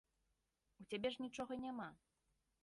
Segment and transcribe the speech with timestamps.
[0.83, 1.87] У цябе ж нічога няма.